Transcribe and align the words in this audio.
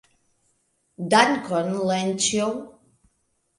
Dankon, 1.13 1.71
Lenĉjo. 1.91 2.51